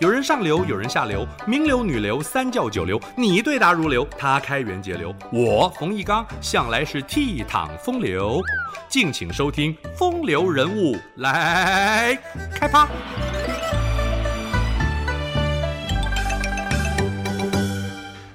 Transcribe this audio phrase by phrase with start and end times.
[0.00, 8.40] 有人上流，有人下流，名流、女流、三教九流，你对答如流，他开源节流，我冯一刚向来是倜傥风流。
[8.88, 12.16] 敬请收听《风流人物》来
[12.54, 12.88] 开趴。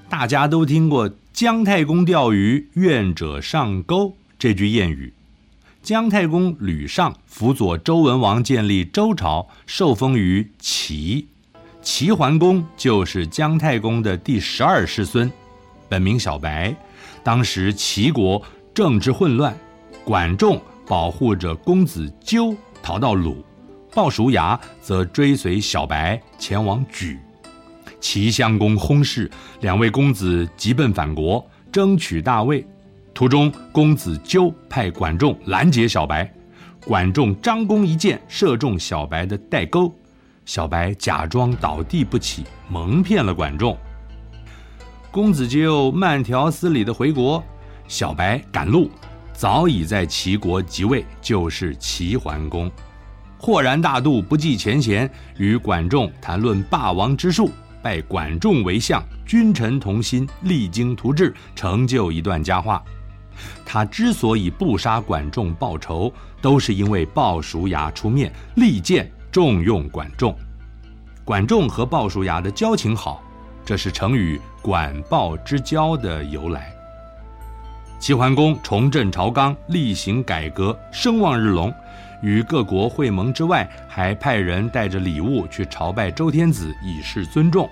[0.10, 5.14] 大家都听过“姜太公钓鱼，愿者上钩”这句谚语。
[5.82, 11.30] 姜太公吕尚辅佐周文王建立周朝，受封于齐。
[11.84, 15.30] 齐桓公就是姜太公的第十二世孙，
[15.90, 16.74] 本名小白。
[17.22, 18.42] 当时齐国
[18.74, 19.56] 政治混乱，
[20.06, 23.44] 管仲保护着公子纠逃到鲁，
[23.94, 27.18] 鲍叔牙则追随小白前往莒。
[28.00, 32.66] 齐襄公薨逝，两位公子急奔返国，争取大位。
[33.14, 36.34] 途中，公子纠派管仲拦截小白，
[36.86, 39.94] 管仲张弓一箭射中小白的带钩。
[40.46, 43.78] 小白假装倒地不起，蒙骗了管仲。
[45.10, 47.42] 公子纠慢条斯理地回国，
[47.88, 48.90] 小白赶路，
[49.32, 52.70] 早已在齐国即位，就是齐桓公。
[53.38, 62.84] 豁然大度，不计前嫌，与管仲谈论霸王之术，拜管仲为相，君臣同心，励精图治，成就一段佳话。
[63.66, 69.12] 他之所以不杀管仲报仇，都是因为鲍叔牙出面力荐。
[69.34, 70.38] 重用管仲，
[71.26, 73.20] 管仲和鲍叔牙的交情好，
[73.66, 76.72] 这是成语“管鲍之交”的由来。
[78.00, 81.74] 齐桓公重振朝纲，厉行改革，声望日隆。
[82.22, 87.68] 与各国会盟之外，还派人带着礼物去朝拜周天子，以示尊重。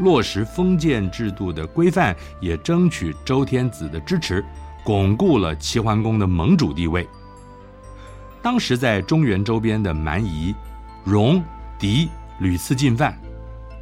[0.00, 4.44] 落实封建制度的规范，也争取周天子的支持，
[4.84, 7.08] 巩固了齐桓公的盟主地位。
[8.42, 10.54] 当时在中原周边的蛮夷。
[11.04, 11.42] 戎、
[11.78, 13.18] 狄屡次进犯，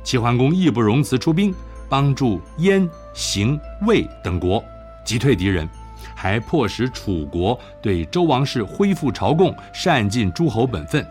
[0.02, 1.55] 齐桓公义不容辞出兵
[1.88, 4.62] 帮助燕、邢、魏等国
[5.05, 5.69] 击退敌人，
[6.15, 11.06] 还迫使楚国对周王室恢复朝贡，善尽诸侯本分。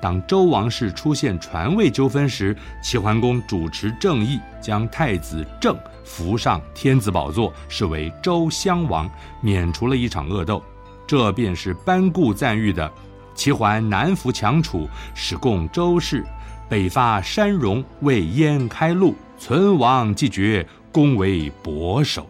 [0.00, 9.08] 当周王室出现传位纠纷时，齐桓公主持正义，将太子郑扶上天子宝座，是为周襄王，
[9.42, 10.62] 免除了一场恶斗。
[11.06, 12.90] 这便是班固赞誉的。
[13.34, 16.22] 齐桓南扶强楚，使共周室；
[16.68, 19.14] 北伐山戎，为燕开路。
[19.38, 22.28] 存亡既决，功为伯首。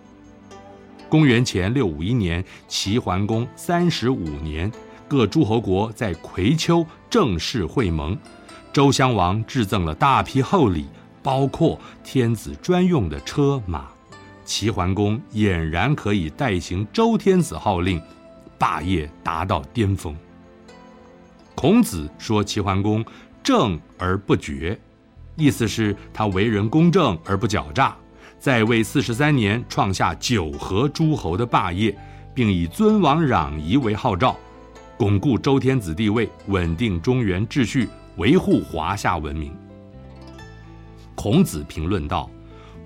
[1.08, 4.70] 公元前六五一年，齐桓公三十五年，
[5.08, 8.16] 各诸侯国在葵丘正式会盟。
[8.72, 10.86] 周襄王致赠了大批厚礼，
[11.20, 13.88] 包括天子专用的车马。
[14.44, 18.00] 齐桓公俨然可以代行周天子号令，
[18.56, 20.14] 霸业达到巅峰。
[21.60, 23.04] 孔子说齐桓公
[23.42, 24.80] 正而不绝，
[25.36, 27.94] 意思是他为人公正而不狡诈，
[28.38, 31.94] 在位四十三年创下九合诸侯的霸业，
[32.32, 34.34] 并以尊王攘夷为号召，
[34.96, 39.52] 巩固周天子地位，稳定中原秩序，维护华夏文明。
[41.14, 42.30] 孔子评论道：“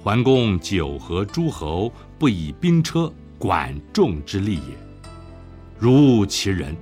[0.03, 3.09] 桓公九合诸侯，不以兵车，
[3.39, 4.77] 管仲之力也，
[5.79, 6.77] 如其人。”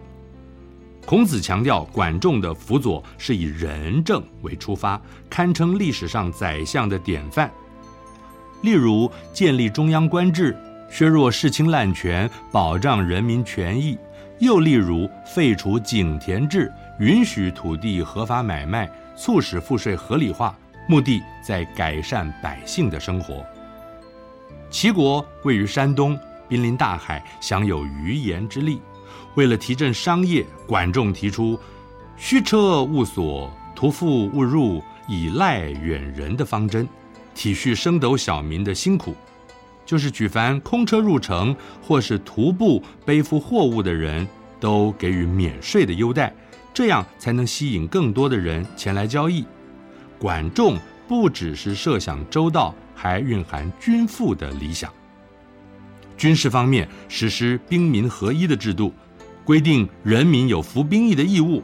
[1.05, 7.51] 孔子强调，管仲的辅佐是以仁政为出发，堪称历史上宰相的典范。
[8.63, 10.57] 例如，建立中央官制，
[10.89, 13.97] 削弱世卿滥权，保障人民权益；
[14.39, 20.57] 又例如，废除井田制，允许土地合法买卖，促使赋税合理化，
[20.89, 23.45] 目的在改善百姓的生活。
[24.71, 26.19] 齐国位于山东，
[26.49, 28.81] 濒临大海，享有鱼盐之利。
[29.35, 31.59] 为了提振商业，管仲提出
[32.17, 36.89] “驱车勿所，屠夫勿入，以赖远人”的方针，
[37.35, 39.15] 体恤升斗小民的辛苦，
[39.85, 44.27] 就是举凡空车入城或是徒步背负货物的人
[44.61, 46.33] 都给予免税的优待，
[46.73, 49.45] 这样才能吸引更多的人前来交易。
[50.19, 50.79] 管仲
[51.09, 54.93] 不只是设想周到，还蕴含君父的理想。
[56.17, 58.95] 军事方面，实施兵民合一的制度。
[59.45, 61.63] 规定人民有服兵役的义务，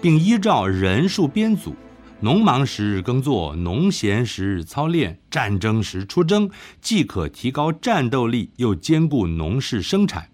[0.00, 1.74] 并依照人数编组，
[2.20, 6.48] 农忙时耕作，农闲时操练，战争时出征，
[6.80, 10.28] 既可提高战斗力，又兼顾农事生产。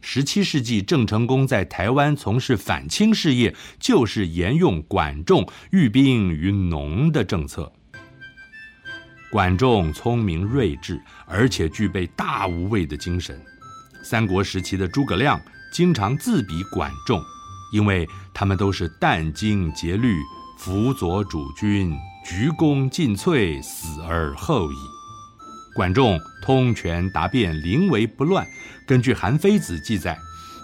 [0.00, 7.70] 十七世纪，郑成功在台湾从事反清事业，就是沿用管仲寓兵于农的政策。
[9.30, 13.40] 管仲聪明睿智，而且具备大无畏的精神。
[14.02, 15.40] 三国时期的诸葛亮。
[15.72, 17.22] 经常自比管仲，
[17.72, 20.16] 因为他们都是殚精竭虑，
[20.58, 24.76] 辅佐主君，鞠躬尽瘁，死而后已。
[25.74, 28.46] 管仲通权达变，临危不乱。
[28.86, 30.18] 根据《韩非子》记载，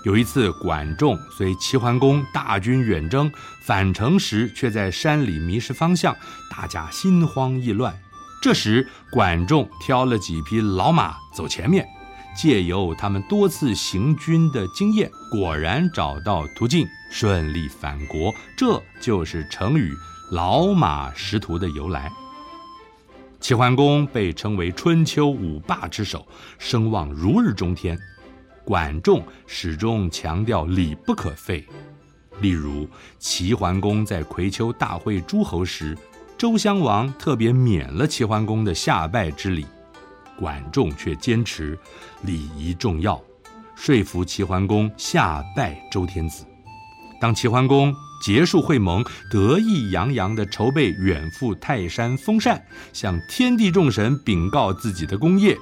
[0.04, 3.30] 有一次管仲随齐桓公大军远征，
[3.62, 6.14] 返程时却在山里迷失方向，
[6.50, 7.96] 大家心慌意乱。
[8.42, 11.86] 这时管仲挑了几匹老马走前面，
[12.36, 18.32] 借由他们多次行军的经验，果然找到途径，顺利返国。
[18.56, 19.92] 这就是成语
[20.30, 22.12] “老马识途”的由来。
[23.40, 26.26] 齐桓公被称为春秋五霸之首，
[26.58, 27.98] 声望如日中天。
[28.64, 31.64] 管仲始终强调礼不可废。
[32.40, 35.96] 例如，齐桓公在葵丘大会诸侯时，
[36.36, 39.64] 周襄王特别免了齐桓公的下拜之礼，
[40.38, 41.78] 管仲却坚持
[42.22, 43.20] 礼仪重要，
[43.74, 46.44] 说服齐桓公下拜周天子。
[47.20, 52.62] 当齐桓公结束会盟，得意洋洋地筹备远赴泰山封禅，
[52.92, 55.56] 向天地众神禀告自己的功业。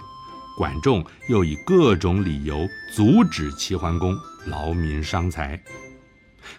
[0.56, 4.16] 管仲又以各种理由阻止齐桓公，
[4.46, 5.60] 劳民伤财。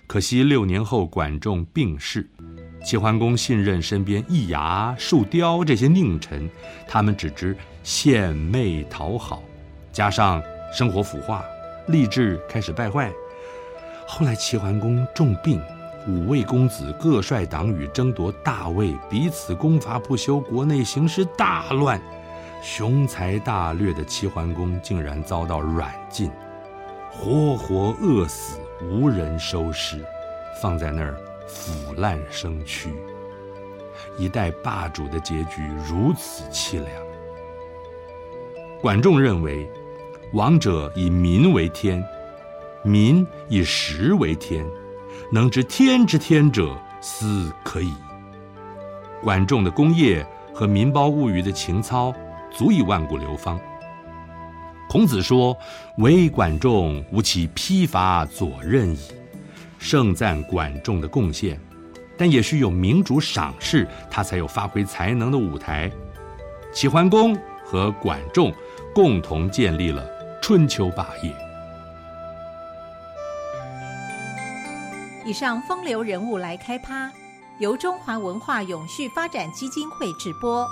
[0.08, 2.30] 可惜六年后，管仲病逝，
[2.86, 6.48] 齐桓公信任身边易牙、树雕这些佞臣，
[6.88, 9.42] 他们只知献媚讨好，
[9.92, 10.40] 加上
[10.72, 11.44] 生活腐化，
[11.88, 13.12] 吏治开始败坏。
[14.06, 15.60] 后来齐桓公重病，
[16.08, 22.00] 五位公子各率党羽争夺大位，彼此攻伐不休，国内形势大乱。
[22.62, 26.30] 雄才大略的齐桓公竟然遭到软禁，
[27.12, 30.06] 活活饿死，无人收尸，
[30.62, 31.18] 放在那儿
[31.48, 32.90] 腐烂生蛆。
[34.18, 36.90] 一代霸主的结局如此凄凉。
[38.82, 39.70] 管仲认为，
[40.34, 42.04] 王者以民为天，
[42.84, 44.66] 民以食为天，
[45.32, 47.94] 能知天之天者，斯可矣。
[49.24, 52.14] 管仲的功业和民胞物语的情操。
[52.58, 53.60] 足以万古流芳。
[54.88, 55.58] 孔子说
[56.00, 58.98] ：“唯管仲，吾其披发左衽矣。”
[59.88, 61.60] 盛赞管仲的贡献，
[62.18, 65.92] 但也需有明主赏识，他才有发挥才能的舞台。
[66.74, 68.52] 齐桓公和管仲
[68.96, 70.04] 共同建立了
[70.42, 71.32] 春秋霸业。
[75.24, 77.12] 以上风流人物来开趴，
[77.60, 80.68] 由中华文化永续发展基金会直播。